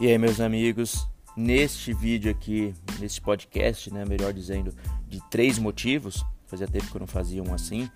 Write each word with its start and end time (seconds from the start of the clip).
E 0.00 0.06
aí, 0.06 0.16
meus 0.16 0.40
amigos, 0.40 1.06
neste 1.36 1.92
vídeo 1.92 2.30
aqui, 2.30 2.74
nesse 2.98 3.20
podcast, 3.20 3.92
né, 3.92 4.02
melhor 4.06 4.32
dizendo, 4.32 4.74
de 5.06 5.20
três 5.28 5.58
motivos, 5.58 6.24
fazia 6.46 6.66
tempo 6.66 6.86
que 6.86 6.96
eu 6.96 7.00
não 7.00 7.06
fazia 7.06 7.42
um 7.42 7.52
assim, 7.52 7.86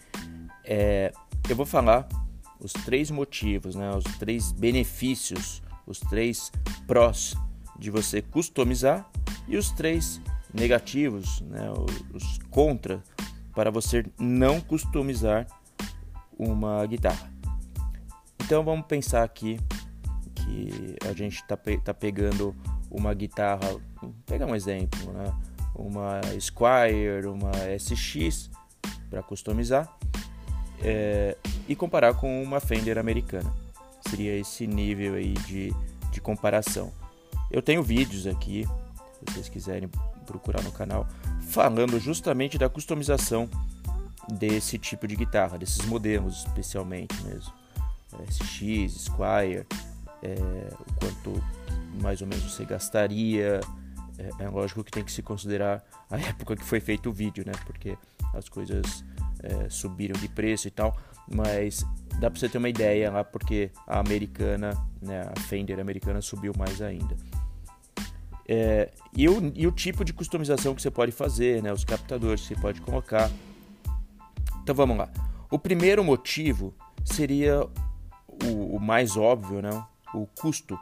é, 0.62 1.10
eu 1.48 1.56
vou 1.56 1.64
falar 1.64 2.06
os 2.60 2.74
três 2.74 3.10
motivos, 3.10 3.74
né, 3.74 3.90
os 3.96 4.04
três 4.18 4.52
benefícios, 4.52 5.62
os 5.86 5.98
três 5.98 6.52
prós 6.86 7.34
de 7.78 7.90
você 7.90 8.20
customizar 8.20 9.10
e 9.48 9.56
os 9.56 9.70
três 9.70 10.20
negativos, 10.52 11.40
né, 11.40 11.72
os 12.12 12.38
contra 12.50 13.02
para 13.54 13.70
você 13.70 14.04
não 14.18 14.60
customizar 14.60 15.46
uma 16.38 16.84
guitarra. 16.84 17.32
Então 18.40 18.62
vamos 18.62 18.86
pensar 18.86 19.22
aqui 19.22 19.58
que 20.44 20.96
a 21.08 21.12
gente 21.12 21.36
está 21.36 21.56
pe 21.56 21.78
tá 21.78 21.94
pegando 21.94 22.54
uma 22.90 23.12
guitarra, 23.14 23.68
vou 24.00 24.14
pegar 24.26 24.46
um 24.46 24.54
exemplo, 24.54 25.12
né? 25.12 25.32
uma 25.74 26.20
Squire, 26.38 27.26
uma 27.26 27.50
SX 27.78 28.50
para 29.10 29.22
customizar 29.22 29.92
é, 30.82 31.36
e 31.68 31.74
comparar 31.74 32.14
com 32.14 32.42
uma 32.42 32.60
Fender 32.60 32.98
americana. 32.98 33.52
Seria 34.08 34.36
esse 34.38 34.66
nível 34.66 35.14
aí 35.14 35.32
de, 35.46 35.72
de 36.12 36.20
comparação. 36.20 36.92
Eu 37.50 37.62
tenho 37.62 37.82
vídeos 37.82 38.26
aqui, 38.26 38.66
se 39.18 39.32
vocês 39.32 39.48
quiserem 39.48 39.88
procurar 40.26 40.62
no 40.62 40.72
canal, 40.72 41.06
falando 41.48 41.98
justamente 41.98 42.58
da 42.58 42.68
customização 42.68 43.48
desse 44.28 44.78
tipo 44.78 45.06
de 45.06 45.16
guitarra, 45.16 45.58
desses 45.58 45.84
modelos 45.86 46.44
especialmente 46.46 47.14
mesmo. 47.24 47.52
SX, 48.30 49.04
Squire, 49.04 49.66
é, 50.24 50.74
o 50.80 50.94
quanto 50.94 51.44
mais 52.00 52.20
ou 52.20 52.26
menos 52.26 52.52
você 52.52 52.64
gastaria. 52.64 53.60
É, 54.16 54.44
é, 54.44 54.48
lógico 54.48 54.82
que 54.82 54.90
tem 54.90 55.04
que 55.04 55.12
se 55.12 55.22
considerar 55.22 55.84
a 56.10 56.18
época 56.18 56.56
que 56.56 56.64
foi 56.64 56.80
feito 56.80 57.10
o 57.10 57.12
vídeo, 57.12 57.44
né? 57.46 57.52
Porque 57.66 57.96
as 58.32 58.48
coisas 58.48 59.04
é, 59.42 59.68
subiram 59.68 60.18
de 60.18 60.28
preço 60.28 60.66
e 60.66 60.70
tal, 60.70 60.96
mas 61.32 61.84
dá 62.18 62.30
para 62.30 62.40
você 62.40 62.48
ter 62.48 62.58
uma 62.58 62.68
ideia 62.68 63.10
lá 63.10 63.22
porque 63.22 63.70
a 63.86 64.00
americana, 64.00 64.70
né, 65.00 65.22
a 65.36 65.40
Fender 65.40 65.78
americana 65.78 66.20
subiu 66.20 66.52
mais 66.56 66.80
ainda. 66.80 67.16
É, 68.46 68.90
e, 69.16 69.28
o, 69.28 69.52
e 69.54 69.66
o 69.66 69.72
tipo 69.72 70.04
de 70.04 70.12
customização 70.12 70.74
que 70.74 70.82
você 70.82 70.90
pode 70.90 71.12
fazer, 71.12 71.62
né, 71.62 71.72
os 71.72 71.84
captadores 71.84 72.42
que 72.42 72.48
você 72.48 72.60
pode 72.60 72.80
colocar. 72.80 73.30
Então 74.62 74.74
vamos 74.74 74.96
lá. 74.96 75.08
O 75.50 75.58
primeiro 75.58 76.02
motivo 76.02 76.74
seria 77.04 77.60
o, 78.44 78.76
o 78.76 78.80
mais 78.80 79.16
óbvio, 79.16 79.62
né? 79.62 79.84
O 80.14 80.26
custo. 80.26 80.78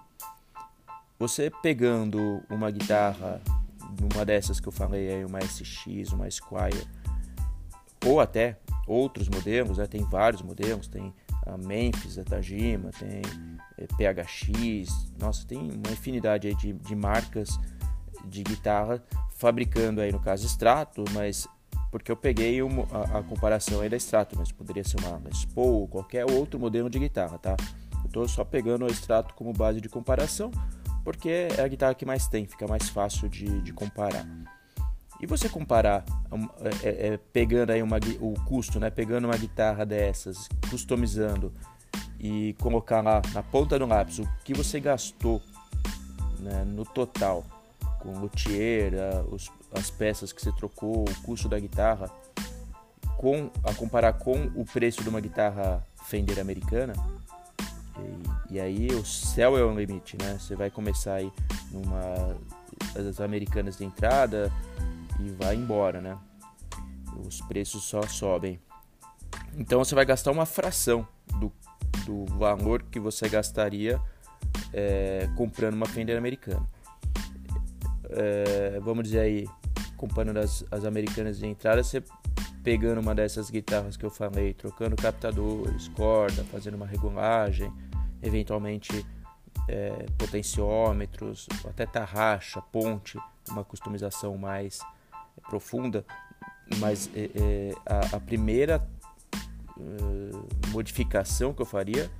Você 1.18 1.50
pegando 1.62 2.42
uma 2.50 2.70
guitarra, 2.70 3.40
uma 4.14 4.24
dessas 4.24 4.60
que 4.60 4.68
eu 4.68 4.72
falei 4.72 5.08
aí, 5.08 5.24
uma 5.24 5.40
SX, 5.40 6.12
uma 6.12 6.30
Squire, 6.30 6.86
ou 8.04 8.20
até 8.20 8.58
outros 8.86 9.28
modelos, 9.28 9.78
né? 9.78 9.86
tem 9.86 10.02
vários 10.04 10.42
modelos, 10.42 10.88
tem 10.88 11.14
a 11.46 11.56
Memphis, 11.56 12.18
a 12.18 12.24
Tajima, 12.24 12.90
tem 12.98 13.22
é, 13.78 13.86
PHX, 13.86 15.12
nossa, 15.18 15.46
tem 15.46 15.58
uma 15.58 15.92
infinidade 15.92 16.52
de, 16.54 16.72
de 16.72 16.94
marcas 16.94 17.58
de 18.24 18.42
guitarra 18.42 19.02
fabricando 19.36 20.00
aí 20.00 20.12
no 20.12 20.20
caso 20.20 20.46
Strato, 20.46 21.04
mas 21.12 21.48
porque 21.90 22.10
eu 22.10 22.16
peguei 22.16 22.62
uma, 22.62 22.86
a, 22.90 23.18
a, 23.18 23.22
comparação 23.22 23.80
aí 23.80 23.88
da 23.88 23.96
Strato, 23.96 24.34
mas 24.38 24.50
poderia 24.50 24.84
ser 24.84 24.98
uma 25.00 25.18
Les 25.18 25.44
Paul, 25.44 25.86
qualquer 25.88 26.24
outro 26.30 26.58
modelo 26.58 26.88
de 26.88 26.98
guitarra, 26.98 27.38
tá? 27.38 27.56
Estou 28.12 28.28
só 28.28 28.44
pegando 28.44 28.84
o 28.84 28.88
extrato 28.88 29.32
como 29.32 29.54
base 29.54 29.80
de 29.80 29.88
comparação, 29.88 30.50
porque 31.02 31.48
é 31.56 31.62
a 31.62 31.66
guitarra 31.66 31.94
que 31.94 32.04
mais 32.04 32.28
tem, 32.28 32.46
fica 32.46 32.68
mais 32.68 32.90
fácil 32.90 33.26
de, 33.26 33.62
de 33.62 33.72
comparar. 33.72 34.26
E 35.18 35.24
você 35.26 35.48
comparar, 35.48 36.04
é, 36.60 36.88
é, 36.88 37.06
é, 37.14 37.16
pegando 37.32 37.70
aí 37.70 37.82
uma, 37.82 37.96
o 38.20 38.34
custo, 38.44 38.78
né? 38.78 38.90
Pegando 38.90 39.24
uma 39.24 39.36
guitarra 39.38 39.86
dessas, 39.86 40.46
customizando 40.68 41.54
e 42.20 42.54
colocar 42.60 43.00
lá 43.00 43.22
na 43.32 43.42
ponta 43.42 43.78
do 43.78 43.86
lápis 43.86 44.18
o 44.18 44.28
que 44.44 44.52
você 44.52 44.78
gastou 44.78 45.40
né, 46.38 46.64
no 46.66 46.84
total, 46.84 47.46
com 47.98 48.18
luthier, 48.18 48.92
os, 49.30 49.50
as 49.72 49.90
peças 49.90 50.34
que 50.34 50.42
você 50.42 50.52
trocou, 50.52 51.02
o 51.08 51.22
custo 51.22 51.48
da 51.48 51.58
guitarra, 51.58 52.10
com, 53.16 53.50
a 53.64 53.72
comparar 53.72 54.12
com 54.12 54.50
o 54.54 54.66
preço 54.66 55.02
de 55.02 55.08
uma 55.08 55.20
guitarra 55.20 55.82
Fender 56.04 56.38
americana, 56.38 56.92
e, 58.50 58.54
e, 58.54 58.60
aí 58.60 58.86
o 58.88 59.04
céu 59.04 59.56
é 59.56 59.64
o 59.64 59.74
limite, 59.74 60.16
né? 60.20 60.38
Você 60.38 60.54
vai 60.54 60.70
começar 60.70 61.14
aí 61.14 61.32
numa 61.70 62.36
as 62.96 63.20
americanas 63.20 63.78
de 63.78 63.84
entrada 63.84 64.52
e 65.20 65.30
vai 65.30 65.54
embora, 65.54 66.00
né? 66.00 66.18
Os 67.26 67.40
preços 67.42 67.84
só 67.84 68.02
sobem. 68.02 68.60
Então 69.56 69.78
você 69.78 69.94
vai 69.94 70.04
gastar 70.04 70.30
uma 70.30 70.46
fração 70.46 71.06
do, 71.38 71.52
do 72.04 72.24
valor 72.36 72.82
que 72.82 72.98
você 72.98 73.28
gastaria 73.28 74.00
é, 74.72 75.28
comprando 75.36 75.74
uma 75.74 75.86
Fender 75.86 76.16
americana. 76.16 76.66
É, 78.10 78.78
vamos 78.80 79.04
dizer 79.04 79.20
aí, 79.20 79.48
comparando 79.96 80.38
as, 80.38 80.64
as 80.70 80.84
americanas 80.84 81.38
de 81.38 81.46
entrada, 81.46 81.82
você 81.82 82.02
pegando 82.62 83.00
uma 83.00 83.14
dessas 83.14 83.50
guitarras 83.50 83.96
que 83.96 84.04
eu 84.04 84.10
falei, 84.10 84.54
trocando 84.54 84.94
captadores, 84.96 85.88
corda, 85.88 86.44
fazendo 86.44 86.74
uma 86.74 86.86
regulagem, 86.86 87.72
eventualmente 88.22 89.04
é, 89.68 90.06
potenciômetros, 90.18 91.48
até 91.64 91.86
tarraxa, 91.86 92.60
ponte, 92.60 93.18
uma 93.48 93.64
customização 93.64 94.36
mais 94.36 94.80
profunda, 95.48 96.04
mas 96.78 97.10
é, 97.14 97.30
é, 97.34 97.72
a, 97.86 98.16
a, 98.16 98.20
primeira 98.20 98.86
é, 99.78 100.68
modificação 100.68 101.52
que 101.52 101.62
eu 101.62 101.66
faria 101.66 102.10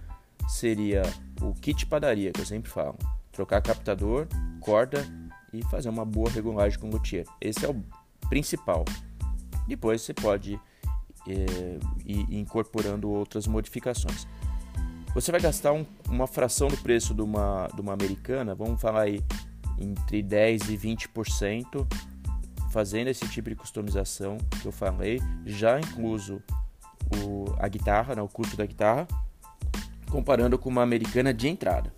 seria 0.49 1.03
o 1.41 1.55
kit 1.55 1.87
padaria, 1.87 2.33
que 2.33 2.41
eu 2.41 2.47
sempre 2.47 2.71
falo, 2.71 2.99
trocar 3.31 3.63
captador, 3.63 4.27
corda 4.61 5.05
e 5.53 5.63
fazer 5.65 5.89
uma 5.89 6.05
boa 6.05 6.31
regulagem 6.31 6.79
com 6.79 6.89
o 6.89 6.91
luthier. 6.91 7.27
Esse 7.41 7.65
é 7.65 7.69
o 7.69 7.83
principal. 8.29 8.85
Depois 9.67 10.03
você 10.03 10.13
pode 10.13 10.61
é, 11.27 11.79
ir 12.05 12.35
incorporando 12.35 13.11
outras 13.11 13.47
modificações. 13.47 14.27
Você 15.15 15.31
vai 15.31 15.41
gastar 15.41 15.73
um, 15.73 15.85
uma 16.09 16.27
fração 16.27 16.69
do 16.69 16.77
preço 16.79 17.13
de 17.13 17.21
uma, 17.21 17.69
de 17.75 17.81
uma 17.83 17.93
americana, 17.93 18.55
vamos 18.55 18.81
falar 18.81 19.03
aí 19.03 19.23
entre 19.79 20.23
10% 20.23 20.71
e 20.71 20.79
20%, 20.79 21.87
fazendo 22.71 23.09
esse 23.09 23.29
tipo 23.29 23.51
de 23.51 23.57
customização 23.57 24.39
que 24.61 24.67
eu 24.67 24.73
falei, 24.73 25.21
já 25.45 25.79
incluso 25.79 26.43
o, 27.15 27.55
a 27.59 27.69
guitarra, 27.69 28.15
né, 28.15 28.23
o 28.23 28.29
custo 28.29 28.57
da 28.57 28.65
guitarra, 28.65 29.07
comparando 30.11 30.59
com 30.59 30.71
uma 30.71 30.83
americana 30.83 31.35
de 31.35 31.47
entrada. 31.47 31.93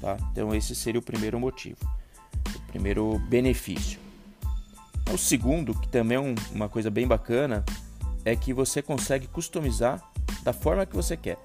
Tá? 0.00 0.16
Então 0.30 0.54
esse 0.54 0.72
seria 0.76 1.00
o 1.00 1.02
primeiro 1.02 1.40
motivo, 1.40 1.78
o 2.54 2.60
primeiro 2.68 3.18
benefício. 3.28 3.98
O 5.12 5.18
segundo, 5.18 5.74
que 5.74 5.88
também 5.88 6.16
é 6.16 6.20
um, 6.20 6.34
uma 6.52 6.68
coisa 6.68 6.90
bem 6.90 7.08
bacana, 7.08 7.64
é 8.24 8.36
que 8.36 8.54
você 8.54 8.80
consegue 8.80 9.26
customizar 9.26 10.00
da 10.44 10.52
forma 10.52 10.86
que 10.86 10.94
você 10.94 11.16
quer 11.16 11.38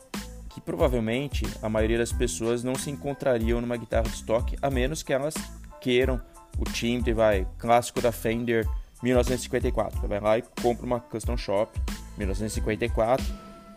que 0.57 0.61
provavelmente 0.61 1.45
a 1.61 1.69
maioria 1.69 1.99
das 1.99 2.11
pessoas 2.11 2.63
não 2.63 2.73
se 2.73 2.89
encontrariam 2.89 3.61
numa 3.61 3.77
guitarra 3.77 4.05
de 4.05 4.15
estoque, 4.15 4.57
a 4.59 4.71
menos 4.71 5.03
que 5.03 5.13
elas 5.13 5.35
queiram 5.79 6.19
o 6.57 6.63
timbre, 6.63 7.13
vai, 7.13 7.47
clássico 7.59 8.01
da 8.01 8.11
Fender 8.11 8.67
1954. 9.03 9.99
Você 9.99 10.07
vai 10.07 10.19
lá 10.19 10.35
e 10.39 10.43
compra 10.59 10.83
uma 10.83 10.99
Custom 10.99 11.37
Shop 11.37 11.79
1954, 12.17 13.23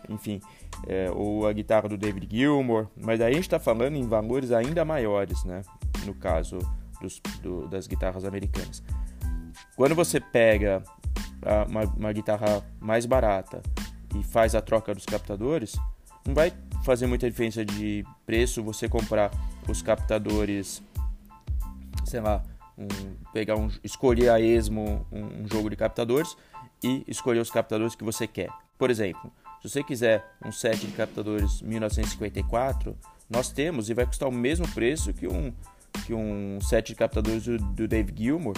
enfim, 0.09 0.41
é, 0.87 1.11
ou 1.11 1.45
a 1.45 1.53
guitarra 1.53 1.87
do 1.87 1.95
David 1.95 2.27
Gilmour, 2.35 2.87
mas 2.97 3.21
aí 3.21 3.31
a 3.31 3.35
gente 3.35 3.43
está 3.43 3.59
falando 3.59 3.95
em 3.95 4.07
valores 4.07 4.51
ainda 4.51 4.83
maiores, 4.83 5.43
né? 5.43 5.61
No 6.03 6.15
caso 6.15 6.57
dos, 6.99 7.21
do, 7.43 7.67
das 7.67 7.85
guitarras 7.85 8.25
americanas. 8.25 8.81
Quando 9.75 9.93
você 9.93 10.19
pega 10.19 10.81
uma, 11.69 11.83
uma 11.95 12.11
guitarra 12.11 12.65
mais 12.79 13.05
barata 13.05 13.61
e 14.15 14.23
faz 14.23 14.55
a 14.55 14.61
troca 14.61 14.95
dos 14.95 15.05
captadores, 15.05 15.75
não 16.25 16.33
vai 16.33 16.51
fazer 16.83 17.07
muita 17.07 17.29
diferença 17.29 17.63
de 17.63 18.05
preço 18.25 18.63
você 18.63 18.89
comprar 18.89 19.31
os 19.67 19.81
captadores, 19.81 20.81
sei 22.05 22.19
lá, 22.19 22.43
um, 22.77 22.87
pegar 23.33 23.55
um, 23.55 23.69
escolher 23.83 24.29
a 24.29 24.39
esmo 24.39 25.05
um, 25.11 25.43
um 25.43 25.47
jogo 25.51 25.69
de 25.69 25.75
captadores 25.75 26.35
e 26.83 27.03
escolher 27.07 27.39
os 27.39 27.51
captadores 27.51 27.95
que 27.95 28.03
você 28.03 28.25
quer. 28.27 28.49
Por 28.77 28.89
exemplo, 28.89 29.31
se 29.61 29.69
você 29.69 29.83
quiser 29.83 30.25
um 30.43 30.51
set 30.51 30.79
de 30.87 30.91
captadores 30.93 31.61
1954, 31.61 32.97
nós 33.29 33.51
temos 33.51 33.89
e 33.89 33.93
vai 33.93 34.05
custar 34.05 34.27
o 34.27 34.31
mesmo 34.31 34.67
preço 34.69 35.13
que 35.13 35.27
um, 35.27 35.53
que 36.05 36.13
um 36.13 36.59
set 36.61 36.87
de 36.87 36.95
captadores 36.95 37.43
do, 37.43 37.57
do 37.57 37.87
Dave 37.87 38.11
Gilmour, 38.15 38.55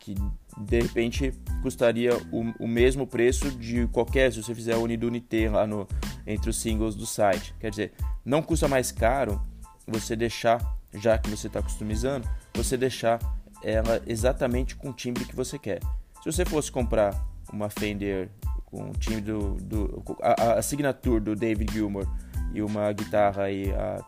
que 0.00 0.14
de 0.56 0.80
repente 0.80 1.34
custaria 1.62 2.16
o, 2.32 2.64
o, 2.64 2.66
mesmo 2.66 3.06
preço 3.06 3.50
de 3.50 3.86
qualquer, 3.88 4.32
se 4.32 4.42
você 4.42 4.54
fizer 4.54 4.76
Unidunité 4.76 5.50
lá 5.50 5.66
no, 5.66 5.86
entre 6.26 6.50
os 6.50 6.56
singles 6.56 6.94
do 6.94 7.06
site. 7.06 7.54
Quer 7.60 7.70
dizer, 7.70 7.92
não 8.24 8.42
custa 8.42 8.66
mais 8.66 8.90
caro 8.90 9.40
você 9.86 10.16
deixar 10.16 10.76
já 10.94 11.18
que 11.18 11.30
você 11.30 11.46
está 11.46 11.62
customizando, 11.62 12.28
você 12.54 12.76
deixar 12.76 13.18
ela 13.62 14.02
exatamente 14.06 14.76
com 14.76 14.90
o 14.90 14.92
timbre 14.92 15.24
que 15.24 15.36
você 15.36 15.58
quer. 15.58 15.80
Se 16.22 16.32
você 16.32 16.44
fosse 16.44 16.70
comprar 16.70 17.14
uma 17.52 17.68
Fender 17.68 18.30
com 18.64 18.90
o 18.90 18.92
timbre 18.92 19.20
do, 19.20 19.54
do 19.54 20.04
a, 20.20 20.42
a, 20.42 20.58
assinatura 20.58 21.20
do 21.20 21.36
David 21.36 21.72
Gilmour 21.72 22.06
e 22.52 22.62
uma 22.62 22.92
guitarra 22.92 23.44
aí 23.44 23.72
a 23.72 24.04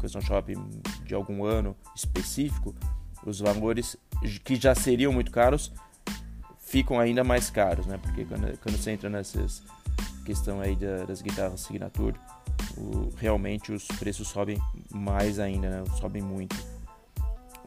Custom 0.00 0.20
Shop 0.20 0.54
de 1.04 1.14
algum 1.14 1.44
ano 1.44 1.76
específico, 1.94 2.74
os 3.24 3.40
valores 3.40 3.96
que 4.44 4.56
já 4.56 4.74
seriam 4.74 5.12
muito 5.12 5.30
caros 5.30 5.72
ficam 6.58 6.98
ainda 6.98 7.22
mais 7.22 7.50
caros, 7.50 7.86
né? 7.86 7.98
Porque 7.98 8.24
quando, 8.24 8.58
quando 8.58 8.76
você 8.76 8.92
entra 8.92 9.10
nessas 9.10 9.62
questão 10.24 10.60
aí 10.60 10.76
da, 10.76 11.04
das 11.04 11.20
guitarras 11.22 11.60
Signature, 11.60 12.14
o, 12.76 13.10
realmente 13.16 13.72
os 13.72 13.86
preços 13.86 14.28
sobem 14.28 14.58
mais 14.90 15.38
ainda, 15.38 15.68
né? 15.68 15.84
Sobem 16.00 16.22
muito. 16.22 16.56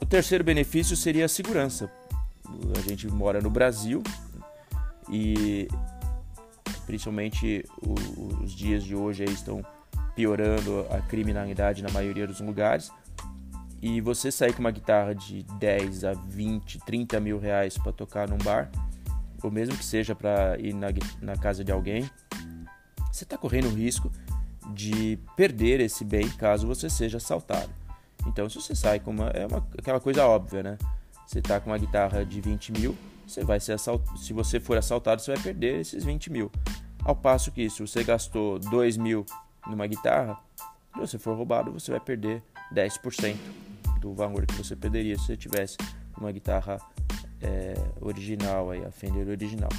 O 0.02 0.06
terceiro 0.06 0.44
benefício 0.44 0.96
seria 0.96 1.25
a 1.25 1.30
segurança. 1.30 1.92
A 2.78 2.81
gente 2.81 3.07
mora 3.07 3.42
no 3.42 3.50
Brasil 3.50 4.04
e 5.10 5.68
principalmente 6.86 7.63
o, 7.81 8.44
os 8.44 8.52
dias 8.54 8.84
de 8.84 8.96
hoje 8.96 9.24
estão 9.25 9.66
piorando 10.16 10.86
a 10.90 11.02
criminalidade 11.02 11.84
na 11.84 11.90
maioria 11.90 12.25
dos 12.28 12.40
lugares. 12.40 12.92
E 13.81 14.02
você 14.02 14.31
sair 14.31 14.54
com 14.54 14.62
uma 14.62 14.72
guitarra 14.72 15.13
de 15.13 15.44
10 15.60 16.06
a 16.06 16.13
20, 16.13 16.80
30 16.80 17.19
mil 17.19 17.38
reais 17.38 17.78
para 17.78 17.92
tocar 17.92 18.28
num 18.28 18.38
bar, 18.38 18.72
ou 19.44 19.52
mesmo 19.52 19.78
que 19.78 19.86
seja 19.86 20.16
para 20.16 20.57
ir 20.60 20.74
na, 20.74 20.88
na 21.22 21.36
casa 21.36 21.63
de 21.63 21.72
alguém, 21.72 22.10
você 23.15 23.23
está 23.23 23.38
correndo 23.38 23.67
o 23.67 23.73
risco 23.73 24.12
de 24.73 25.17
perder 25.38 25.79
esse 25.79 26.03
bem 26.03 26.27
caso 26.27 26.67
você 26.67 26.89
seja 26.89 27.17
assaltado. 27.17 27.69
Então, 28.27 28.50
se 28.50 28.56
você 28.56 28.75
sai 28.75 29.00
com 29.00 29.12
uma. 29.12 29.27
É 29.29 29.47
uma, 29.47 29.65
aquela 29.77 30.01
coisa 30.01 30.25
óbvia, 30.25 30.62
né? 30.62 30.77
Você 31.25 31.39
está 31.39 31.59
com 31.59 31.69
uma 31.69 31.77
guitarra 31.77 32.25
de 32.25 32.41
20 32.41 32.73
mil, 32.73 32.95
você 33.25 33.44
vai 33.44 33.59
ser 33.59 33.73
assaltado. 33.73 34.17
Se 34.17 34.33
você 34.33 34.59
for 34.59 34.77
assaltado, 34.77 35.21
você 35.21 35.33
vai 35.33 35.41
perder 35.41 35.79
esses 35.79 36.03
20 36.03 36.29
mil. 36.31 36.51
Ao 37.03 37.15
passo 37.15 37.51
que, 37.51 37.69
se 37.69 37.79
você 37.79 38.03
gastou 38.03 38.59
2 38.59 38.97
mil 38.97 39.25
numa 39.65 39.88
guitarra, 39.88 40.38
se 40.94 41.00
você 41.00 41.18
for 41.18 41.38
roubado, 41.38 41.71
você 41.71 41.91
vai 41.91 42.00
perder 42.00 42.44
10% 42.73 43.38
do 44.01 44.13
valor 44.13 44.45
que 44.45 44.56
você 44.56 44.75
perderia 44.75 45.18
se 45.18 45.27
você 45.27 45.38
tivesse 45.38 45.77
uma 46.18 46.31
guitarra 46.31 46.77
é, 47.41 47.75
original, 48.01 48.71
aí, 48.71 48.83
a 48.83 48.91
Fender 48.91 49.27
original. 49.29 49.69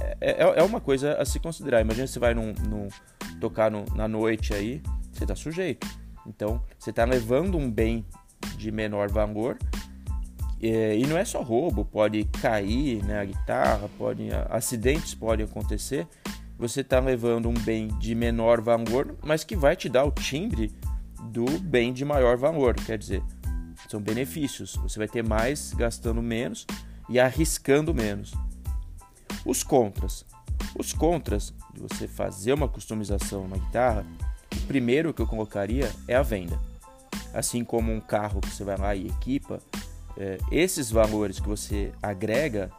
É, 0.00 0.16
é, 0.20 0.60
é, 0.60 0.62
uma 0.62 0.80
coisa 0.80 1.14
a 1.14 1.24
se 1.24 1.38
considerar. 1.38 1.80
Imagina 1.80 2.06
você 2.06 2.18
vai 2.18 2.34
num, 2.34 2.52
num 2.68 2.88
tocar 3.40 3.70
no, 3.70 3.84
na 3.94 4.08
noite 4.08 4.52
aí, 4.54 4.82
você 5.12 5.24
está 5.24 5.34
sujeito. 5.34 5.86
Então, 6.26 6.62
você 6.78 6.90
está 6.90 7.04
levando 7.04 7.56
um 7.56 7.70
bem 7.70 8.04
de 8.56 8.70
menor 8.70 9.10
valor 9.10 9.58
é, 10.66 10.96
e 10.96 11.06
não 11.06 11.18
é 11.18 11.24
só 11.24 11.42
roubo, 11.42 11.84
pode 11.84 12.24
cair 12.40 13.04
né, 13.04 13.20
a 13.20 13.24
guitarra, 13.24 13.88
pode, 13.98 14.28
acidentes 14.48 15.14
podem 15.14 15.44
acontecer. 15.44 16.06
Você 16.58 16.80
está 16.80 17.00
levando 17.00 17.48
um 17.48 17.54
bem 17.54 17.88
de 17.98 18.14
menor 18.14 18.62
valor, 18.62 19.14
mas 19.22 19.44
que 19.44 19.54
vai 19.54 19.76
te 19.76 19.88
dar 19.88 20.04
o 20.04 20.10
timbre 20.10 20.72
do 21.30 21.44
bem 21.58 21.92
de 21.92 22.04
maior 22.04 22.36
valor. 22.38 22.74
Quer 22.74 22.96
dizer, 22.96 23.22
são 23.90 24.00
benefícios. 24.00 24.76
Você 24.76 24.98
vai 24.98 25.08
ter 25.08 25.22
mais 25.22 25.74
gastando 25.74 26.22
menos 26.22 26.66
e 27.10 27.20
arriscando 27.20 27.92
menos. 27.92 28.32
Os 29.44 29.62
contras. 29.62 30.24
Os 30.78 30.92
contras 30.92 31.52
de 31.72 31.80
você 31.80 32.08
fazer 32.08 32.52
uma 32.52 32.68
customização 32.68 33.46
na 33.46 33.56
guitarra, 33.56 34.06
o 34.54 34.60
primeiro 34.66 35.12
que 35.12 35.20
eu 35.20 35.26
colocaria 35.26 35.90
é 36.08 36.14
a 36.14 36.22
venda. 36.22 36.58
Assim 37.32 37.64
como 37.64 37.92
um 37.92 38.00
carro 38.00 38.40
que 38.40 38.48
você 38.48 38.64
vai 38.64 38.76
lá 38.76 38.94
e 38.94 39.06
equipa, 39.06 39.60
é, 40.16 40.38
esses 40.50 40.90
valores 40.90 41.40
que 41.40 41.48
você 41.48 41.92
agrega 42.02 42.70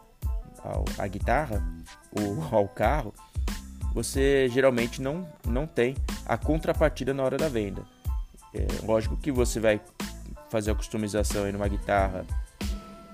ao, 0.62 0.84
à 0.98 1.06
guitarra 1.06 1.62
ou 2.10 2.42
ao 2.50 2.68
carro, 2.68 3.14
você 3.92 4.48
geralmente 4.50 5.00
não, 5.00 5.26
não 5.46 5.66
tem 5.66 5.94
a 6.26 6.36
contrapartida 6.36 7.14
na 7.14 7.22
hora 7.22 7.36
da 7.36 7.48
venda. 7.48 7.82
É, 8.54 8.66
lógico 8.84 9.16
que 9.16 9.30
você 9.30 9.60
vai 9.60 9.80
fazer 10.48 10.70
a 10.70 10.74
customização 10.74 11.44
aí 11.44 11.52
numa 11.52 11.68
guitarra, 11.68 12.24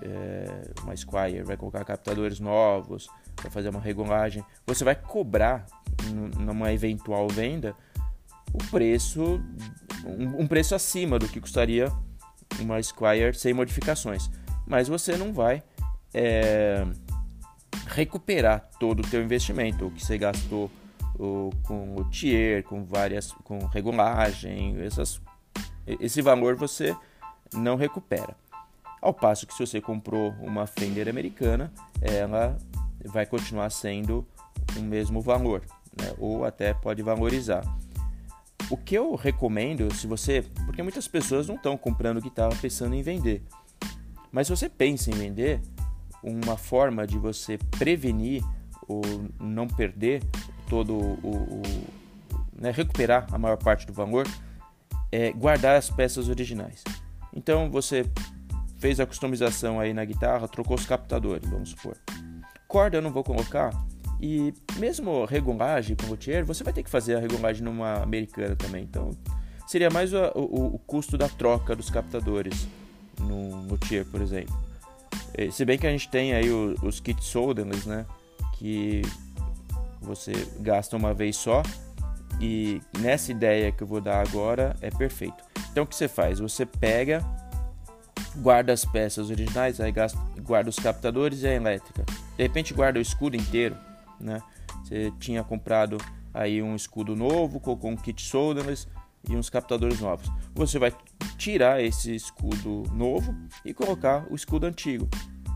é, 0.03 0.71
uma 0.83 0.97
Squire, 0.97 1.43
vai 1.43 1.57
colocar 1.57 1.85
captadores 1.85 2.41
novos, 2.41 3.09
vai 3.43 3.51
fazer 3.51 3.69
uma 3.69 3.81
regulagem, 3.81 4.45
você 4.67 4.85
vai 4.85 4.95
cobrar 4.95 5.67
numa 6.39 6.73
eventual 6.73 7.29
venda 7.29 7.75
o 8.53 8.59
preço, 8.71 9.41
um, 10.05 10.43
um 10.43 10.47
preço 10.47 10.75
acima 10.75 11.19
do 11.19 11.29
que 11.29 11.41
custaria 11.41 11.91
uma 12.61 12.83
Squire 12.83 13.35
sem 13.35 13.55
modificações, 13.55 14.31
mas 14.67 14.89
você 14.89 15.17
não 15.17 15.33
vai 15.33 15.63
é, 16.13 16.87
recuperar 17.87 18.69
todo 18.79 19.01
o 19.01 19.09
teu 19.09 19.23
investimento, 19.23 19.87
o 19.87 19.91
que 19.91 20.05
você 20.05 20.19
gastou 20.19 20.71
o, 21.19 21.51
com 21.63 21.95
o 21.97 22.05
tier, 22.11 22.63
com 22.65 22.85
várias, 22.85 23.33
com 23.45 23.59
regulagem, 23.67 24.81
essas, 24.83 25.21
esse 25.87 26.21
valor 26.21 26.57
você 26.57 26.97
não 27.53 27.77
recupera. 27.77 28.37
Ao 29.01 29.13
passo 29.13 29.47
que 29.47 29.53
se 29.53 29.67
você 29.67 29.81
comprou 29.81 30.31
uma 30.41 30.67
Fender 30.67 31.09
americana, 31.09 31.73
ela 32.01 32.57
vai 33.07 33.27
continuar 33.27 33.71
sendo 33.71 34.27
o 34.77 34.81
mesmo 34.81 35.21
valor, 35.21 35.63
né? 35.99 36.13
ou 36.19 36.45
até 36.45 36.73
pode 36.75 37.03
valorizar. 37.03 37.63
O 38.71 38.77
que 38.77 38.95
eu 38.97 39.15
recomendo, 39.15 39.93
se 39.95 40.07
você. 40.07 40.43
Porque 40.65 40.83
muitas 40.83 41.07
pessoas 41.07 41.47
não 41.47 41.57
estão 41.57 41.77
comprando 41.77 42.21
guitarra 42.21 42.57
pensando 42.61 42.95
em 42.95 43.03
vender. 43.03 43.43
Mas 44.31 44.47
se 44.47 44.57
você 44.57 44.69
pensa 44.69 45.11
em 45.11 45.15
vender, 45.15 45.61
uma 46.23 46.57
forma 46.57 47.07
de 47.07 47.19
você 47.19 47.59
prevenir 47.79 48.43
ou 48.89 49.03
não 49.39 49.67
perder 49.67 50.23
todo 50.69 50.95
o. 50.95 51.61
o 51.61 51.63
né, 52.59 52.71
recuperar 52.71 53.27
a 53.33 53.39
maior 53.39 53.57
parte 53.57 53.87
do 53.87 53.93
valor 53.93 54.27
é 55.11 55.33
guardar 55.33 55.77
as 55.77 55.91
peças 55.91 56.29
originais. 56.29 56.83
Então 57.35 57.71
você 57.71 58.05
fez 58.79 58.99
a 59.01 59.07
customização 59.07 59.79
aí 59.79 59.93
na 59.93 60.05
guitarra, 60.05 60.49
trocou 60.49 60.77
os 60.77 60.87
captadores, 60.87 61.49
vamos 61.49 61.71
supor. 61.71 61.97
Corda 62.73 62.97
eu 62.97 63.03
não 63.03 63.13
vou 63.13 63.23
colocar, 63.23 63.71
e 64.19 64.55
mesmo 64.79 65.27
regulagem 65.27 65.95
com 65.95 66.07
luthier, 66.07 66.43
você 66.43 66.65
vai 66.65 66.73
ter 66.73 66.83
que 66.83 66.89
fazer 66.89 67.17
a 67.17 67.21
regulagem 67.21 67.63
numa 67.63 68.03
americana 68.03 68.57
também. 68.57 68.85
Então 68.85 69.11
seria 69.67 69.91
mais 69.91 70.15
o, 70.15 70.23
o, 70.35 70.75
o 70.77 70.79
custo 70.79 71.19
da 71.19 71.29
troca 71.29 71.77
dos 71.77 71.91
captadores 71.91 72.67
no 73.21 73.67
luthier, 73.67 74.07
por 74.07 74.23
exemplo. 74.23 74.57
Se 75.53 75.67
bem 75.67 75.77
que 75.77 75.87
a 75.87 75.91
gente 75.91 76.09
tem 76.09 76.33
aí 76.33 76.51
os, 76.51 76.83
os 76.83 76.99
kits 76.99 77.27
solderless, 77.27 77.87
né? 77.87 78.07
Que 78.55 79.03
você 80.01 80.33
gasta 80.61 80.97
uma 80.97 81.13
vez 81.13 81.37
só 81.37 81.63
e 82.41 82.81
nessa 83.01 83.33
ideia 83.33 83.71
que 83.71 83.83
eu 83.83 83.87
vou 83.87 84.01
dar 84.01 84.27
agora 84.27 84.75
é 84.81 84.91
perfeito. 84.91 85.45
Então 85.71 85.85
o 85.85 85.87
que 85.87 85.95
você 85.95 86.09
faz? 86.09 86.39
Você 86.39 86.65
pega, 86.65 87.23
guarda 88.37 88.73
as 88.73 88.83
peças 88.87 89.29
originais, 89.29 89.79
aí 89.79 89.93
gasta, 89.93 90.19
guarda 90.41 90.71
os 90.71 90.77
captadores 90.77 91.43
e 91.43 91.47
a 91.47 91.53
elétrica. 91.53 92.03
De 92.37 92.43
repente 92.43 92.75
guarda 92.75 92.99
o 92.99 93.03
escudo 93.03 93.37
inteiro, 93.37 93.77
né? 94.21 94.43
Você 94.83 95.13
tinha 95.19 95.45
comprado 95.45 95.99
aí 96.33 96.63
um 96.63 96.75
escudo 96.75 97.15
novo, 97.15 97.61
colocou 97.61 97.91
um 97.91 97.97
kit 97.97 98.23
solderless 98.23 98.87
e 99.29 99.37
uns 99.37 99.51
captadores 99.51 100.01
novos. 100.01 100.31
Você 100.55 100.79
vai 100.79 100.93
tirar 101.37 101.83
esse 101.83 102.15
escudo 102.15 102.85
novo 102.93 103.35
e 103.65 103.73
colocar 103.73 104.27
o 104.31 104.35
escudo 104.35 104.67
antigo. 104.67 105.09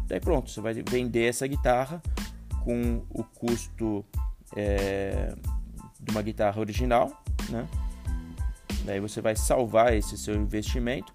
Daí 0.06 0.20
pronto, 0.20 0.50
você 0.50 0.60
vai 0.60 0.74
vender 0.74 1.28
essa 1.28 1.46
guitarra 1.46 2.00
com 2.62 3.04
o 3.10 3.24
custo 3.24 4.04
é, 4.54 5.34
de 6.00 6.10
uma 6.10 6.22
guitarra 6.22 6.60
original, 6.60 7.24
né? 7.48 7.66
Daí 8.84 9.00
você 9.00 9.20
vai 9.20 9.34
salvar 9.34 9.94
esse 9.94 10.16
seu 10.16 10.34
investimento. 10.34 11.12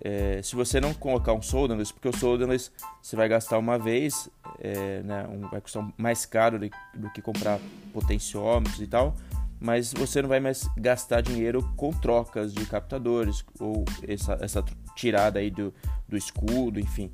É, 0.00 0.40
se 0.42 0.54
você 0.54 0.80
não 0.80 0.92
colocar 0.94 1.32
um 1.32 1.42
solderless, 1.42 1.92
porque 1.92 2.08
o 2.08 2.16
solderless 2.16 2.70
você 3.02 3.16
vai 3.16 3.28
gastar 3.28 3.58
uma 3.58 3.78
vez, 3.78 4.28
é, 4.60 5.02
né, 5.02 5.26
um, 5.28 5.48
vai 5.48 5.60
custar 5.60 5.88
mais 5.96 6.26
caro 6.26 6.58
do, 6.58 6.68
do 6.94 7.10
que 7.10 7.22
comprar 7.22 7.58
potenciômetros 7.92 8.80
e 8.80 8.86
tal, 8.86 9.14
mas 9.60 9.92
você 9.92 10.22
não 10.22 10.28
vai 10.28 10.40
mais 10.40 10.68
gastar 10.76 11.20
dinheiro 11.20 11.62
com 11.76 11.90
trocas 11.92 12.52
de 12.52 12.64
captadores 12.66 13.44
ou 13.58 13.84
essa, 14.06 14.38
essa 14.40 14.64
tirada 14.94 15.38
aí 15.38 15.50
do, 15.50 15.74
do 16.08 16.16
escudo, 16.16 16.78
enfim. 16.78 17.10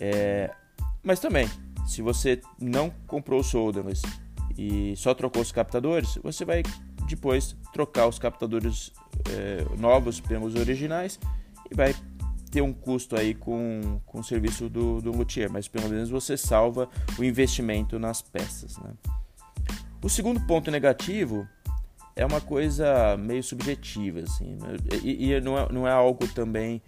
É, 0.00 0.50
mas 1.02 1.20
também, 1.20 1.48
se 1.86 2.00
você 2.00 2.40
não 2.60 2.90
comprou 3.06 3.40
o 3.40 3.44
solderless 3.44 4.02
e 4.56 4.94
só 4.96 5.14
trocou 5.14 5.42
os 5.42 5.52
captadores, 5.52 6.18
você 6.22 6.44
vai 6.44 6.62
depois 7.06 7.56
trocar 7.72 8.06
os 8.06 8.18
captadores 8.18 8.92
é, 9.30 9.64
novos 9.78 10.20
pelos 10.20 10.54
originais 10.54 11.18
e 11.70 11.74
vai 11.74 11.94
ter 12.52 12.60
um 12.60 12.72
custo 12.72 13.16
aí 13.16 13.34
com, 13.34 13.98
com 14.04 14.20
o 14.20 14.22
serviço 14.24 14.68
do, 14.68 15.00
do 15.00 15.10
luthier, 15.10 15.50
mas 15.50 15.66
pelo 15.66 15.88
menos 15.88 16.10
você 16.10 16.36
salva 16.36 16.86
o 17.18 17.24
investimento 17.24 17.98
nas 17.98 18.20
peças. 18.20 18.76
Né? 18.76 18.92
O 20.02 20.08
segundo 20.10 20.38
ponto 20.46 20.70
negativo 20.70 21.48
é 22.14 22.26
uma 22.26 22.42
coisa 22.42 23.16
meio 23.16 23.42
subjetiva, 23.42 24.20
assim, 24.20 24.58
né? 24.60 24.76
e, 25.02 25.32
e 25.32 25.40
não, 25.40 25.58
é, 25.58 25.72
não 25.72 25.88
é 25.88 25.90
algo 25.90 26.28
também 26.28 26.82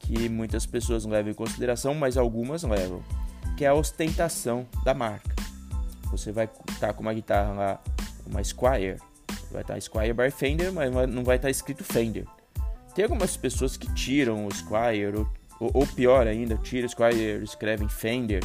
que 0.00 0.28
muitas 0.28 0.66
pessoas 0.66 1.06
levam 1.06 1.32
em 1.32 1.34
consideração, 1.34 1.94
mas 1.94 2.18
algumas 2.18 2.62
levam, 2.62 3.02
que 3.56 3.64
é 3.64 3.68
a 3.68 3.74
ostentação 3.74 4.66
da 4.84 4.92
marca. 4.92 5.34
Você 6.10 6.30
vai 6.30 6.44
estar 6.44 6.88
tá 6.88 6.92
com 6.92 7.00
uma 7.00 7.14
guitarra 7.14 7.52
lá, 7.54 7.82
uma 8.26 8.44
Squire, 8.44 8.98
vai 9.50 9.62
estar 9.62 9.74
tá 9.74 9.80
Squire 9.80 10.12
by 10.12 10.30
Fender, 10.30 10.70
mas 10.70 10.92
não 11.08 11.24
vai 11.24 11.36
estar 11.36 11.48
tá 11.48 11.50
escrito 11.50 11.82
Fender. 11.82 12.26
Tem 12.96 13.04
algumas 13.04 13.36
pessoas 13.36 13.76
que 13.76 13.92
tiram 13.92 14.46
o 14.46 14.54
Squire, 14.54 15.18
ou, 15.60 15.70
ou, 15.74 15.86
pior 15.86 16.26
ainda, 16.26 16.56
tiram 16.56 16.86
o 16.86 16.88
Squire, 16.88 17.44
escrevem 17.44 17.86
Fender. 17.90 18.42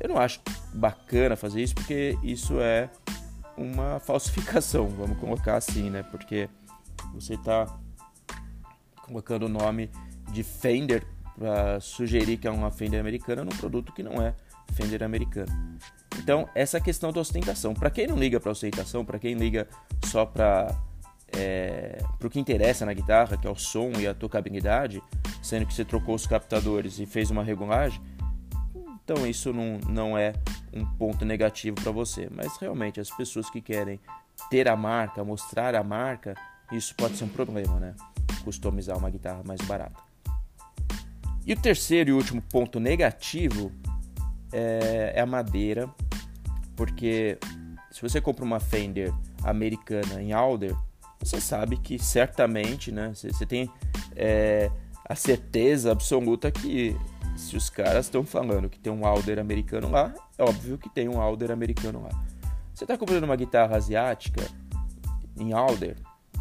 Eu 0.00 0.08
não 0.08 0.18
acho 0.18 0.40
bacana 0.74 1.36
fazer 1.36 1.62
isso 1.62 1.76
porque 1.76 2.18
isso 2.20 2.60
é 2.60 2.90
uma 3.56 4.00
falsificação, 4.04 4.88
vamos 4.88 5.16
colocar 5.18 5.56
assim, 5.56 5.88
né? 5.88 6.02
Porque 6.02 6.48
você 7.14 7.34
está 7.34 7.78
colocando 9.02 9.44
o 9.44 9.48
nome 9.48 9.88
de 10.32 10.42
Fender 10.42 11.06
para 11.38 11.78
sugerir 11.78 12.38
que 12.38 12.48
é 12.48 12.50
uma 12.50 12.72
Fender 12.72 12.98
americana 12.98 13.44
num 13.44 13.56
produto 13.56 13.92
que 13.92 14.02
não 14.02 14.20
é 14.20 14.34
Fender 14.72 15.04
americano. 15.04 15.78
Então, 16.18 16.48
essa 16.56 16.80
questão 16.80 17.12
da 17.12 17.20
ostentação. 17.20 17.72
Para 17.72 17.88
quem 17.88 18.08
não 18.08 18.16
liga 18.16 18.40
para 18.40 18.50
ostentação, 18.50 19.04
para 19.04 19.20
quem 19.20 19.34
liga 19.34 19.68
só 20.06 20.26
para 20.26 20.76
é, 21.32 21.98
o 22.22 22.28
que 22.28 22.40
interessa 22.40 22.84
na 22.84 22.92
guitarra, 22.92 23.36
que 23.36 23.46
é 23.46 23.50
o 23.50 23.56
som 23.56 23.92
e 23.98 24.06
a 24.06 24.14
tocabilidade, 24.14 25.02
sendo 25.42 25.66
que 25.66 25.74
você 25.74 25.84
trocou 25.84 26.14
os 26.14 26.26
captadores 26.26 26.98
e 26.98 27.06
fez 27.06 27.30
uma 27.30 27.42
regulagem, 27.42 28.00
então 29.02 29.26
isso 29.26 29.52
não, 29.52 29.78
não 29.88 30.18
é 30.18 30.32
um 30.72 30.84
ponto 30.84 31.24
negativo 31.24 31.76
para 31.80 31.90
você. 31.90 32.28
Mas 32.30 32.56
realmente, 32.58 33.00
as 33.00 33.10
pessoas 33.10 33.50
que 33.50 33.60
querem 33.60 33.98
ter 34.48 34.68
a 34.68 34.76
marca, 34.76 35.24
mostrar 35.24 35.74
a 35.74 35.82
marca, 35.82 36.34
isso 36.70 36.94
pode 36.94 37.16
ser 37.16 37.24
um 37.24 37.28
problema, 37.28 37.80
né? 37.80 37.94
Customizar 38.44 38.96
uma 38.96 39.10
guitarra 39.10 39.42
mais 39.44 39.60
barata. 39.62 40.00
E 41.44 41.52
o 41.52 41.56
terceiro 41.60 42.10
e 42.10 42.12
último 42.12 42.40
ponto 42.40 42.78
negativo 42.78 43.72
é, 44.52 45.14
é 45.16 45.20
a 45.20 45.26
madeira, 45.26 45.88
porque 46.76 47.38
se 47.90 48.02
você 48.02 48.20
compra 48.20 48.44
uma 48.44 48.60
Fender 48.60 49.12
americana 49.42 50.22
em 50.22 50.32
Alder, 50.32 50.76
você 51.22 51.40
sabe 51.40 51.76
que 51.76 51.98
certamente, 51.98 52.90
né? 52.90 53.12
Você, 53.14 53.44
tem 53.44 53.70
é, 54.16 54.70
a 55.04 55.14
certeza 55.14 55.92
absoluta 55.92 56.50
que 56.50 56.96
se 57.36 57.56
os 57.56 57.68
caras 57.68 58.06
estão 58.06 58.24
falando 58.24 58.68
que 58.68 58.78
tem 58.78 58.92
um 58.92 59.06
Alder 59.06 59.38
americano 59.38 59.90
lá, 59.90 60.14
é 60.38 60.42
óbvio 60.42 60.78
que 60.78 60.88
tem 60.88 61.08
um 61.08 61.20
Alder 61.20 61.50
americano 61.50 62.02
lá. 62.02 62.10
Você 62.74 62.84
está 62.84 62.96
comprando 62.96 63.24
uma 63.24 63.36
guitarra 63.36 63.76
asiática 63.76 64.42
em 65.38 65.52
Alder, 65.52 65.96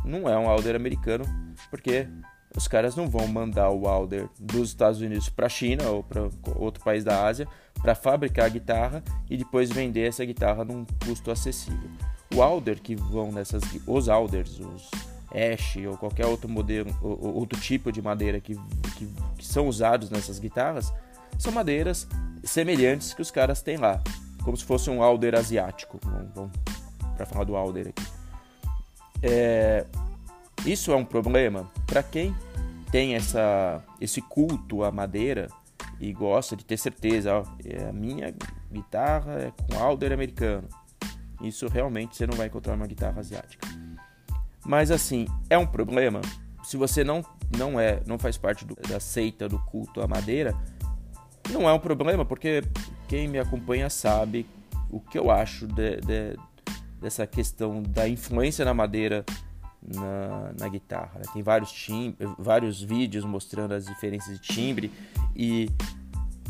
não 0.05 0.29
é 0.29 0.37
um 0.37 0.49
Alder 0.49 0.75
americano, 0.75 1.25
porque 1.69 2.07
os 2.55 2.67
caras 2.67 2.95
não 2.95 3.07
vão 3.07 3.27
mandar 3.27 3.69
o 3.69 3.87
Alder 3.87 4.27
dos 4.39 4.69
Estados 4.69 5.01
Unidos 5.01 5.29
para 5.29 5.45
a 5.45 5.49
China 5.49 5.89
ou 5.89 6.03
para 6.03 6.29
outro 6.55 6.83
país 6.83 7.03
da 7.03 7.25
Ásia 7.25 7.47
para 7.81 7.95
fabricar 7.95 8.45
a 8.45 8.49
guitarra 8.49 9.03
e 9.29 9.37
depois 9.37 9.69
vender 9.69 10.07
essa 10.07 10.25
guitarra 10.25 10.63
num 10.63 10.85
custo 11.05 11.31
acessível. 11.31 11.89
O 12.33 12.41
Alder 12.41 12.79
que 12.81 12.95
vão 12.95 13.31
nessas 13.31 13.63
os 13.87 14.07
Alders, 14.07 14.59
os 14.59 14.89
Ash 15.31 15.77
ou 15.87 15.97
qualquer 15.97 16.25
outro 16.25 16.49
modelo, 16.49 16.95
outro 17.01 17.59
tipo 17.59 17.91
de 17.91 18.01
madeira 18.01 18.39
que, 18.39 18.55
que, 18.97 19.07
que 19.37 19.45
são 19.45 19.67
usados 19.67 20.09
nessas 20.09 20.39
guitarras, 20.39 20.93
são 21.37 21.51
madeiras 21.51 22.07
semelhantes 22.43 23.13
que 23.13 23.21
os 23.21 23.31
caras 23.31 23.61
têm 23.61 23.77
lá, 23.77 24.01
como 24.43 24.57
se 24.57 24.63
fosse 24.63 24.89
um 24.89 25.03
Alder 25.03 25.35
asiático, 25.35 25.99
para 27.15 27.25
falar 27.25 27.45
do 27.45 27.55
Alder 27.55 27.89
aqui. 27.89 28.07
É, 29.21 29.85
isso 30.65 30.91
é 30.91 30.95
um 30.95 31.05
problema 31.05 31.69
para 31.85 32.01
quem 32.01 32.35
tem 32.91 33.15
essa, 33.15 33.83
esse 33.99 34.21
culto 34.21 34.83
à 34.83 34.91
madeira 34.91 35.47
e 35.99 36.11
gosta 36.13 36.55
de 36.55 36.65
ter 36.65 36.77
certeza, 36.77 37.33
ó, 37.33 37.43
é 37.63 37.89
a 37.89 37.93
minha 37.93 38.33
guitarra 38.71 39.33
é 39.33 39.51
com 39.51 39.79
Alder 39.79 40.11
americano. 40.11 40.67
Isso 41.41 41.67
realmente 41.67 42.15
você 42.15 42.27
não 42.27 42.37
vai 42.37 42.47
encontrar 42.47 42.75
uma 42.75 42.87
guitarra 42.87 43.19
asiática. 43.19 43.67
Mas 44.65 44.91
assim, 44.91 45.25
é 45.49 45.57
um 45.57 45.65
problema. 45.65 46.21
Se 46.63 46.77
você 46.77 47.03
não 47.03 47.23
não 47.57 47.79
é, 47.79 48.01
não 48.05 48.19
faz 48.19 48.37
parte 48.37 48.63
do, 48.65 48.75
da 48.87 48.99
seita 48.99 49.49
do 49.49 49.57
culto 49.57 50.01
à 50.01 50.07
madeira, 50.07 50.55
não 51.51 51.67
é 51.67 51.73
um 51.73 51.79
problema, 51.79 52.23
porque 52.23 52.63
quem 53.07 53.27
me 53.27 53.39
acompanha 53.39 53.89
sabe 53.89 54.45
o 54.89 54.99
que 54.99 55.17
eu 55.17 55.31
acho 55.31 55.65
de, 55.67 55.97
de, 55.97 56.37
dessa 56.99 57.25
questão 57.25 57.81
da 57.81 58.07
influência 58.07 58.63
na 58.63 58.73
madeira 58.73 59.25
na, 59.81 60.51
na 60.59 60.67
guitarra. 60.67 61.13
Né? 61.15 61.23
Tem 61.33 61.41
vários, 61.41 61.87
vários 62.37 62.81
vídeos 62.81 63.25
mostrando 63.25 63.73
as 63.73 63.85
diferenças 63.85 64.39
de 64.39 64.41
timbre 64.41 64.91
e 65.35 65.69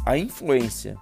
a 0.05 0.17
influência, 0.17 0.97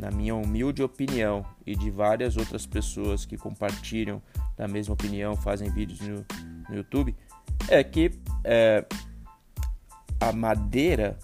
na 0.00 0.10
minha 0.10 0.34
humilde 0.34 0.82
opinião, 0.82 1.44
e 1.66 1.74
de 1.74 1.90
várias 1.90 2.36
outras 2.36 2.66
pessoas 2.66 3.24
que 3.24 3.36
compartilham 3.36 4.22
da 4.56 4.66
mesma 4.66 4.94
opinião, 4.94 5.36
fazem 5.36 5.70
vídeos 5.70 6.00
no, 6.00 6.24
no 6.68 6.76
YouTube, 6.76 7.14
é 7.68 7.82
que 7.82 8.12
é, 8.44 8.84
a 10.20 10.32
madeira 10.32 11.18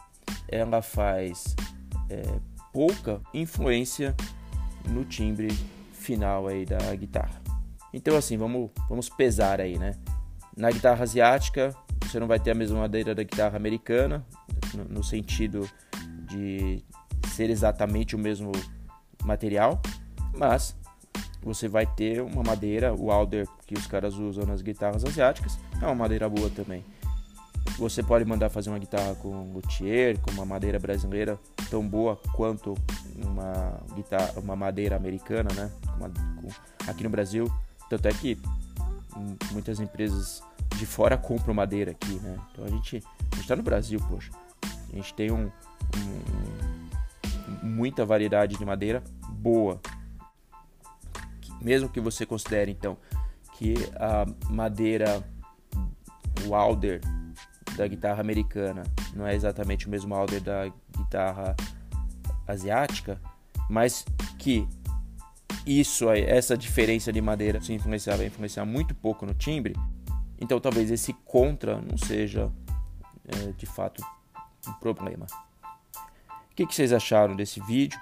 ela 0.49 0.83
faz 0.83 1.55
é, 2.11 2.23
pouca 2.73 3.21
influência 3.33 4.15
no 4.89 5.05
timbre 5.05 5.49
final 5.93 6.49
aí 6.49 6.67
da 6.67 6.95
guitarra. 6.95 7.41
Então 7.93 8.17
assim, 8.17 8.37
vamos, 8.37 8.71
vamos 8.89 9.09
pesar 9.09 9.61
aí, 9.61 9.79
né? 9.79 9.95
Na 10.57 10.71
guitarra 10.71 11.03
asiática, 11.03 11.75
você 12.03 12.19
não 12.21 12.27
vai 12.27 12.39
ter 12.39 12.51
a 12.51 12.55
mesma 12.55 12.81
madeira 12.81 13.15
da 13.15 13.23
guitarra 13.23 13.57
americana, 13.57 14.27
no, 14.75 14.85
no 14.85 15.05
sentido 15.05 15.69
de 16.27 16.85
ser 17.33 17.51
exatamente 17.51 18.15
o 18.15 18.19
mesmo 18.19 18.53
material, 19.25 19.81
mas 20.35 20.77
você 21.43 21.67
vai 21.69 21.87
ter 21.87 22.23
uma 22.23 22.43
madeira, 22.43 22.95
o 22.95 23.11
alder 23.11 23.47
que 23.67 23.75
os 23.75 23.87
caras 23.87 24.15
usam 24.15 24.45
nas 24.45 24.63
guitarras 24.63 25.05
asiáticas, 25.05 25.59
é 25.81 25.87
uma 25.87 25.95
madeira 25.95 26.29
boa 26.29 26.51
também. 26.51 26.85
Você 27.79 28.03
pode 28.03 28.25
mandar 28.25 28.51
fazer 28.51 28.71
uma 28.71 28.79
guitarra 28.79 29.15
com 29.15 29.53
luthier, 29.53 30.19
com 30.21 30.31
uma 30.33 30.45
madeira 30.45 30.79
brasileira 30.79 31.39
tão 31.71 31.87
boa 31.87 32.17
quanto 32.35 32.75
uma 33.17 33.81
guitarra, 33.95 34.35
uma 34.37 34.55
madeira 34.55 34.97
americana, 34.97 35.49
né? 35.55 35.71
Aqui 36.87 37.03
no 37.03 37.11
Brasil 37.11 37.51
tanto 37.93 38.09
é 38.09 38.13
que 38.13 38.39
muitas 39.51 39.79
empresas 39.81 40.43
de 40.79 40.87
fora 40.87 41.19
compram 41.19 41.53
madeira 41.53 41.91
aqui, 41.91 42.15
né? 42.21 42.39
Então 42.51 42.65
a 42.65 42.69
gente 42.69 43.03
está 43.39 43.55
no 43.55 43.63
Brasil, 43.63 44.01
poxa. 44.09 44.31
A 44.91 44.97
gente 44.97 45.13
tem 45.13 45.31
um, 45.31 45.45
um, 45.45 46.82
muita 47.63 48.05
variedade 48.05 48.57
de 48.57 48.65
madeira 48.65 49.03
boa. 49.29 49.81
Mesmo 51.61 51.89
que 51.89 52.01
você 52.01 52.27
considere 52.27 52.71
então 52.71 52.97
que 53.53 53.75
a 53.97 54.27
madeira 54.51 55.23
o 56.47 56.55
alder 56.55 57.01
da 57.77 57.87
guitarra 57.87 58.21
americana 58.21 58.83
não 59.15 59.27
é 59.27 59.35
exatamente 59.35 59.87
o 59.87 59.91
mesmo 59.91 60.15
alder 60.15 60.41
da 60.41 60.71
guitarra 60.97 61.55
asiática, 62.47 63.21
mas 63.69 64.05
que 64.39 64.67
isso, 65.67 66.11
essa 66.11 66.57
diferença 66.57 67.13
de 67.13 67.21
madeira 67.21 67.61
se 67.61 67.73
influenciar, 67.73 68.17
vai 68.17 68.27
influenciar 68.27 68.65
muito 68.65 68.95
pouco 68.95 69.25
no 69.25 69.35
timbre. 69.35 69.75
Então 70.41 70.59
talvez 70.59 70.91
esse 70.91 71.13
contra 71.25 71.81
não 71.81 71.97
seja 71.97 72.51
é, 73.25 73.53
de 73.53 73.67
fato 73.67 74.03
um 74.67 74.73
problema. 74.75 75.27
O 76.53 76.55
que, 76.55 76.67
que 76.67 76.75
vocês 76.75 76.93
acharam 76.93 77.35
desse 77.35 77.61
vídeo? 77.61 77.99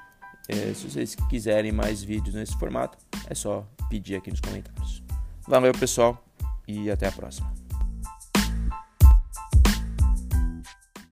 É, 0.48 0.74
se 0.74 0.90
vocês 0.90 1.14
quiserem 1.14 1.70
mais 1.70 2.02
vídeos 2.02 2.34
nesse 2.34 2.58
formato, 2.58 2.98
é 3.28 3.34
só 3.34 3.64
pedir 3.88 4.16
aqui 4.16 4.30
nos 4.30 4.40
comentários. 4.40 5.02
Valeu 5.46 5.72
pessoal 5.72 6.20
e 6.66 6.90
até 6.90 7.06
a 7.06 7.12
próxima. 7.12 7.59